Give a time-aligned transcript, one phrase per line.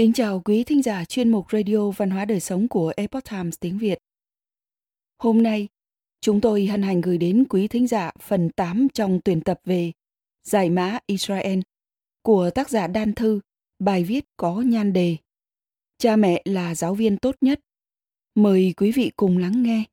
[0.00, 3.54] Kính chào quý thính giả chuyên mục Radio Văn hóa Đời Sống của Epoch Times
[3.60, 3.98] tiếng Việt.
[5.18, 5.68] Hôm nay,
[6.20, 9.92] chúng tôi hân hạnh gửi đến quý thính giả phần 8 trong tuyển tập về
[10.44, 11.58] Giải mã Israel
[12.22, 13.40] của tác giả Đan Thư,
[13.78, 15.16] bài viết có nhan đề
[15.98, 17.60] Cha mẹ là giáo viên tốt nhất.
[18.34, 19.84] Mời quý vị cùng lắng nghe.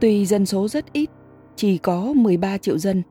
[0.00, 1.10] Tuy dân số rất ít,
[1.56, 3.02] chỉ có 13 triệu dân,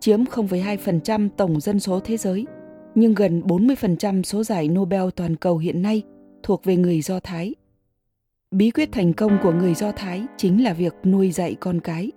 [0.00, 2.46] chiếm 0,2% tổng dân số thế giới–
[2.94, 6.02] nhưng gần 40% số giải Nobel toàn cầu hiện nay
[6.42, 7.54] thuộc về người Do Thái.
[8.50, 12.12] Bí quyết thành công của người Do Thái chính là việc nuôi dạy con cái.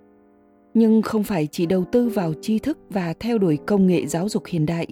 [0.74, 4.28] Nhưng không phải chỉ đầu tư vào tri thức và theo đuổi công nghệ giáo
[4.28, 4.86] dục hiện đại.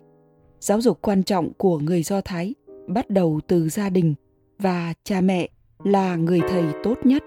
[0.61, 2.55] Giáo dục quan trọng của người Do Thái
[2.87, 4.15] bắt đầu từ gia đình
[4.59, 5.49] và cha mẹ
[5.85, 7.23] là người thầy tốt nhất.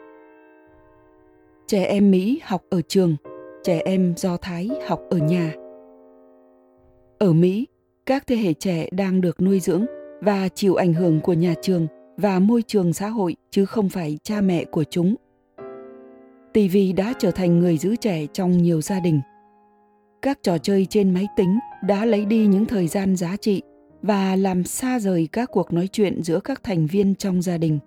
[1.67, 3.15] Trẻ em Mỹ học ở trường,
[3.63, 5.53] trẻ em Do Thái học ở nhà.
[7.19, 7.67] Ở Mỹ,
[8.05, 9.85] các thế hệ trẻ đang được nuôi dưỡng
[10.21, 11.87] và chịu ảnh hưởng của nhà trường
[12.17, 15.15] và môi trường xã hội chứ không phải cha mẹ của chúng.
[16.53, 19.21] TV đã trở thành người giữ trẻ trong nhiều gia đình.
[20.21, 23.61] Các trò chơi trên máy tính đã lấy đi những thời gian giá trị
[24.01, 27.79] và làm xa rời các cuộc nói chuyện giữa các thành viên trong gia đình.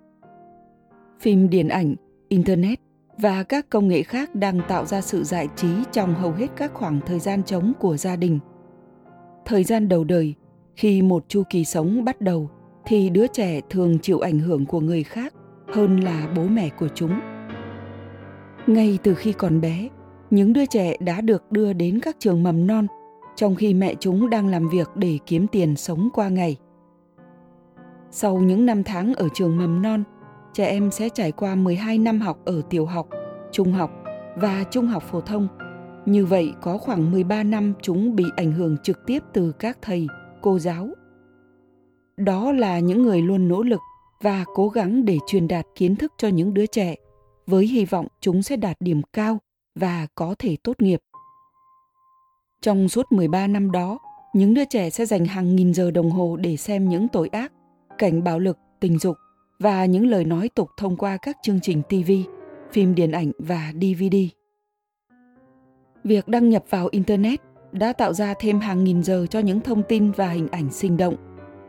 [1.21, 1.95] Phim điện ảnh,
[2.29, 2.81] internet
[3.19, 6.75] và các công nghệ khác đang tạo ra sự giải trí trong hầu hết các
[6.75, 8.39] khoảng thời gian trống của gia đình–
[9.47, 10.35] thời gian đầu đời
[10.77, 12.51] khi một chu kỳ sống bắt đầu
[12.85, 15.35] thì đứa trẻ thường chịu ảnh hưởng của người khác
[15.69, 17.21] hơn là bố mẹ của chúng.
[18.67, 19.89] Ngay từ khi còn bé
[20.31, 22.87] những đứa trẻ đã được đưa đến các trường mầm non
[23.37, 26.57] trong khi mẹ chúng đang làm việc để kiếm tiền sống qua ngày.
[28.11, 30.05] Sau những năm tháng ở trường mầm non
[30.53, 33.09] trẻ em sẽ trải qua 12 năm học ở tiểu học,
[33.53, 33.91] trung học
[34.37, 35.49] và trung học phổ thông
[36.07, 40.07] như vậy có khoảng 13 năm chúng bị ảnh hưởng trực tiếp từ các thầy,
[40.43, 40.89] cô giáo.
[42.17, 43.81] Đó là những người luôn nỗ lực
[44.21, 46.95] và cố gắng để truyền đạt kiến thức cho những đứa trẻ
[47.47, 49.39] với hy vọng chúng sẽ đạt điểm cao
[49.75, 51.01] và có thể tốt nghiệp.
[52.63, 53.99] Trong suốt 13 năm đó,
[54.35, 57.53] những đứa trẻ sẽ dành hàng nghìn giờ đồng hồ để xem những tội ác,
[57.99, 59.17] cảnh bạo lực, tình dục
[59.59, 62.13] và những lời nói tục thông qua các chương trình TV,
[62.73, 64.17] phim điện ảnh và DVD
[66.07, 67.41] việc đăng nhập vào internet
[67.73, 70.97] đã tạo ra thêm hàng nghìn giờ cho những thông tin và hình ảnh sinh
[70.97, 71.17] động.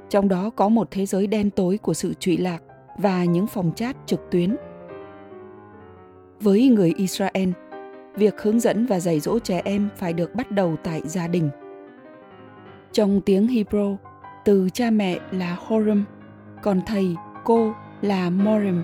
[0.10, 2.64] Trong đó có một thế giới đen tối của sự trụy lạc
[2.98, 4.56] và những phòng chat trực tuyến.
[6.40, 7.50] Với người israel,
[8.16, 11.50] việc hướng dẫn và dạy dỗ trẻ em phải được bắt đầu tại gia đình.
[12.92, 13.96] Trong tiếng hebrew,
[14.46, 16.04] từ cha mẹ là horim
[16.64, 18.84] còn thầy, cô là morim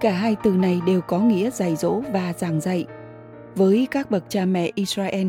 [0.00, 2.86] cả hai từ này đều có nghĩa dạy dỗ và giảng dạy
[3.56, 5.26] với các bậc cha mẹ Israel,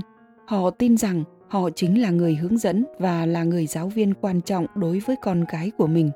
[0.48, 4.42] họ tin rằng họ chính là người hướng dẫn và là người giáo viên quan
[4.42, 6.12] trọng đối với con cái của mình.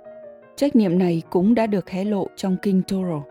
[0.56, 3.24] Trách nhiệm này cũng đã được hé lộ trong kinh Torah.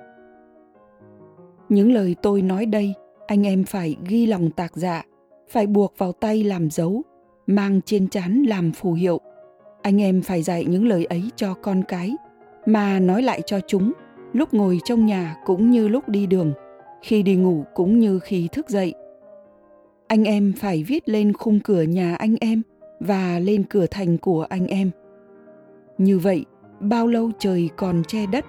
[1.68, 2.94] Những lời tôi nói đây,
[3.26, 5.02] anh em phải ghi lòng tạc dạ,
[5.48, 7.02] phải buộc vào tay làm dấu,
[7.46, 9.20] mang trên chán làm phù hiệu.
[9.82, 12.16] Anh em phải dạy những lời ấy cho con cái,
[12.66, 13.92] mà nói lại cho chúng
[14.32, 16.52] lúc ngồi trong nhà cũng như lúc đi đường–
[17.04, 18.94] khi đi ngủ cũng như khi thức dậy.
[20.06, 22.62] Anh em phải viết lên khung cửa nhà anh em
[23.00, 24.90] và lên cửa thành của anh em.
[25.98, 26.44] Như vậy,
[26.80, 28.44] bao lâu trời còn che đất,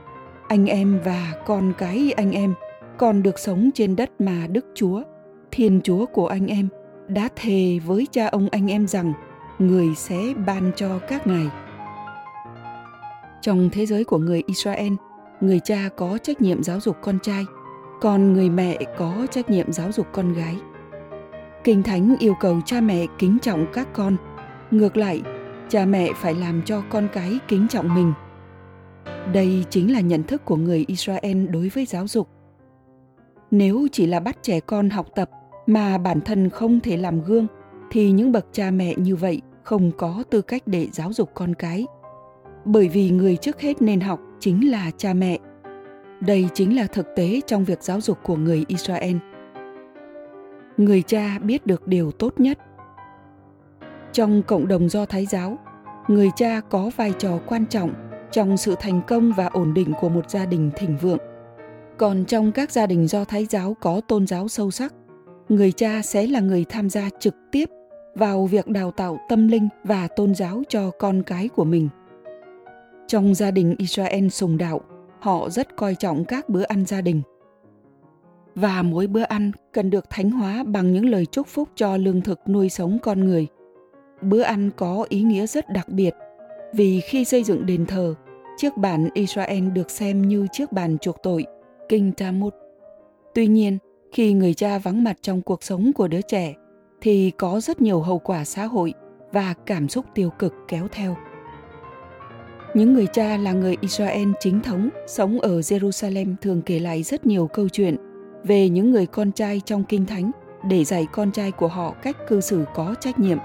[0.48, 2.54] anh em và con cái anh em
[2.98, 5.04] còn được sống trên đất mà Đức Chúa,
[5.52, 6.68] Thiên Chúa của anh em
[7.08, 9.14] đã thề với cha ông anh em rằng
[9.60, 11.48] người sẽ ban cho các ngài.
[13.42, 14.94] Trong thế giới của người Israel,
[15.42, 17.44] người cha có trách nhiệm giáo dục con trai–
[18.06, 20.56] còn người mẹ có trách nhiệm giáo dục con gái.
[21.64, 24.18] Kinh thánh yêu cầu cha mẹ kính trọng các con.
[24.72, 25.22] Ngược lại,
[25.70, 28.14] cha mẹ phải làm cho con cái kính trọng mình.
[29.34, 32.30] Đây chính là nhận thức của người israel đối với giáo dục.
[33.52, 35.30] Nếu chỉ là bắt trẻ con học tập
[35.66, 37.48] mà bản thân không thể làm gương,
[37.92, 41.54] thì những bậc cha mẹ như vậy không có tư cách để giáo dục con
[41.54, 41.86] cái.
[42.66, 45.40] Bởi vì người trước hết nên học chính là cha mẹ
[46.22, 49.16] đây chính là thực tế trong việc giáo dục của người israel.
[50.78, 52.58] Người cha biết được điều tốt nhất.
[54.14, 55.58] Trong cộng đồng do thái giáo,
[56.08, 57.94] người cha có vai trò quan trọng
[58.32, 61.20] trong sự thành công và ổn định của một gia đình thịnh vượng.
[61.98, 64.94] Còn trong các gia đình do thái giáo có tôn giáo sâu sắc,
[65.50, 67.70] người cha sẽ là người tham gia trực tiếp
[68.16, 71.90] vào việc đào tạo tâm linh và tôn giáo cho con cái của mình.
[73.08, 74.82] Trong gia đình israel sùng đạo
[75.26, 77.22] họ rất coi trọng các bữa ăn gia đình
[78.56, 82.22] và mỗi bữa ăn cần được thánh hóa bằng những lời chúc phúc cho lương
[82.22, 83.48] thực nuôi sống con người
[84.22, 86.14] bữa ăn có ý nghĩa rất đặc biệt
[86.76, 88.16] Vì khi xây dựng đền thờ,
[88.58, 91.46] chiếc bàn Israel được xem như chiếc bàn chuộc tội,
[91.90, 92.54] kinh Talmud.
[93.36, 93.78] Tuy nhiên,
[94.12, 96.54] khi người cha vắng mặt trong cuộc sống của đứa trẻ,
[97.02, 98.94] thì có rất nhiều hậu quả xã hội
[99.32, 101.16] và cảm xúc tiêu cực kéo theo.
[102.76, 107.26] Những người cha là người Israel chính thống sống ở Jerusalem thường kể lại rất
[107.26, 107.96] nhiều câu chuyện
[108.44, 110.32] về những người con trai trong kinh thánh
[110.70, 113.38] để dạy con trai của họ cách cư xử có trách nhiệm.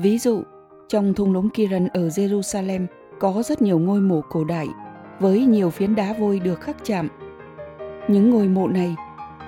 [0.00, 0.42] Ví dụ,
[0.88, 2.86] trong thung lũng Kiran ở Jerusalem
[3.20, 4.68] có rất nhiều ngôi mộ cổ đại
[5.20, 7.08] với nhiều phiến đá vôi được khắc chạm.
[8.08, 8.96] Những ngôi mộ này,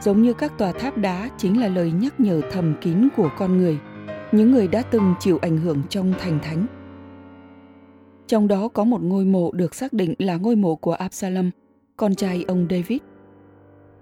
[0.01, 3.59] giống như các tòa tháp đá chính là lời nhắc nhở thầm kín của con
[3.59, 3.79] người,
[4.33, 6.67] những người đã từng chịu ảnh hưởng trong thành thánh.
[8.27, 11.51] Trong đó có một ngôi mộ được xác định là ngôi mộ của Absalom,
[11.97, 12.99] con trai ông David.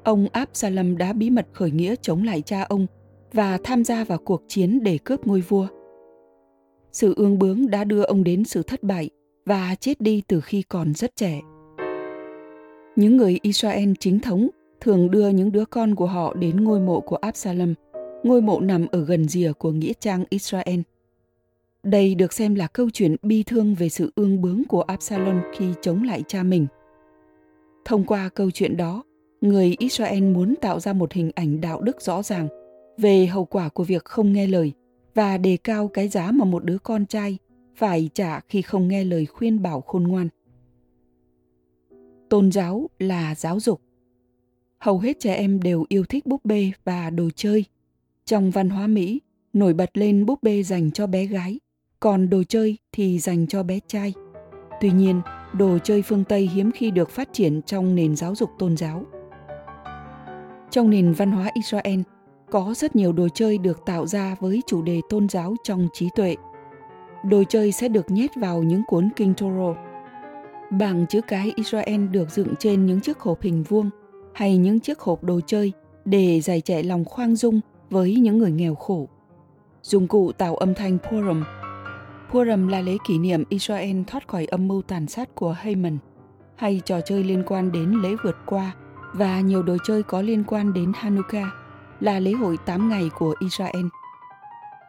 [0.04, 2.86] Ông Absalom đã bí mật khởi nghĩa chống lại cha ông
[3.32, 5.66] và tham gia vào cuộc chiến để cướp ngôi vua.
[6.92, 9.10] Sự ương bướng đã đưa ông đến sự thất bại
[9.46, 11.40] và chết đi từ khi còn rất trẻ.
[12.96, 14.48] Những người Israel chính thống
[14.80, 17.74] thường đưa những đứa con của họ đến ngôi mộ của Absalom,
[18.22, 20.80] ngôi mộ nằm ở gần rìa của nghĩa trang Israel.
[21.82, 25.66] Đây được xem là câu chuyện bi thương về sự ương bướng của Absalom khi
[25.82, 26.66] chống lại cha mình.
[27.84, 29.02] Thông qua câu chuyện đó,
[29.40, 32.48] người Israel muốn tạo ra một hình ảnh đạo đức rõ ràng
[32.98, 34.72] về hậu quả của việc không nghe lời
[35.14, 37.38] và đề cao cái giá mà một đứa con trai
[37.76, 40.28] phải trả khi không nghe lời khuyên bảo khôn ngoan.
[42.28, 43.80] Tôn giáo là giáo dục.
[44.78, 47.64] Hầu hết trẻ em đều yêu thích búp bê và đồ chơi.
[48.24, 49.20] Trong văn hóa Mỹ,
[49.52, 51.58] nổi bật lên búp bê dành cho bé gái,
[52.02, 54.14] còn đồ chơi thì dành cho bé trai.
[54.80, 55.20] Tuy nhiên,
[55.52, 59.04] đồ chơi phương Tây hiếm khi được phát triển trong nền giáo dục tôn giáo.
[60.70, 62.00] Trong nền văn hóa Israel,
[62.50, 66.08] có rất nhiều đồ chơi được tạo ra với chủ đề tôn giáo trong trí
[66.16, 66.36] tuệ.
[67.24, 69.76] Đồ chơi sẽ được nhét vào những cuốn kinh Torah.
[70.70, 73.90] Bảng chữ cái Israel được dựng trên những chiếc hộp hình vuông
[74.34, 75.72] hay những chiếc hộp đồ chơi
[76.04, 77.60] để giải trẻ lòng khoan dung
[77.90, 79.08] với những người nghèo khổ.
[79.82, 81.42] Dụng cụ tạo âm thanh Purim
[82.32, 85.98] Purim là lễ kỷ niệm Israel thoát khỏi âm mưu tàn sát của Haman,
[86.56, 88.74] hay trò chơi liên quan đến lễ vượt qua
[89.14, 91.46] và nhiều đồ chơi có liên quan đến Hanukkah
[92.00, 93.86] là lễ hội 8 ngày của Israel.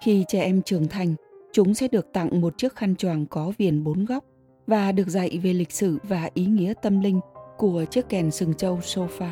[0.04, 1.16] Khi trẻ em trưởng thành,
[1.54, 4.24] chúng sẽ được tặng một chiếc khăn choàng có viền bốn góc
[4.68, 7.20] và được dạy về lịch sử và ý nghĩa tâm linh
[7.58, 9.30] của chiếc kèn sừng châu sofa.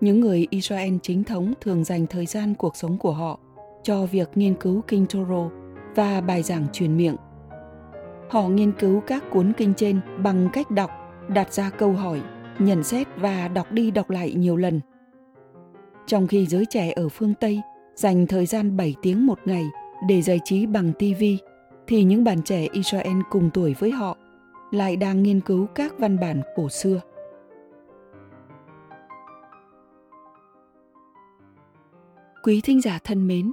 [0.00, 3.38] Những người Israel chính thống thường dành thời gian cuộc sống của họ
[3.82, 5.61] cho việc nghiên cứu kinh Torah
[5.94, 7.16] và bài giảng truyền miệng.
[8.30, 10.90] Họ nghiên cứu các cuốn kinh trên bằng cách đọc,
[11.28, 12.20] đặt ra câu hỏi,
[12.58, 14.80] nhận xét và đọc đi đọc lại nhiều lần–
[16.06, 17.60] trong khi giới trẻ ở phương Tây
[17.94, 19.64] dành thời gian 7 tiếng một ngày
[20.08, 21.24] để giải trí bằng TV,
[21.86, 24.16] thì những bạn trẻ Israel cùng tuổi với họ
[24.70, 27.00] lại đang nghiên cứu các văn bản cổ xưa.
[32.42, 33.52] Quý thính giả thân mến,